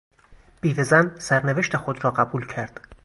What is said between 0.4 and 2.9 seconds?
بیوهزن سرنوشت خود را قبول کرد.